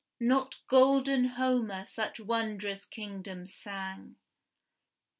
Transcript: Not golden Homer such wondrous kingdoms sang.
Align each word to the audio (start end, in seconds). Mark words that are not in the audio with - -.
Not 0.19 0.57
golden 0.67 1.25
Homer 1.25 1.85
such 1.85 2.19
wondrous 2.19 2.85
kingdoms 2.85 3.53
sang. 3.53 4.15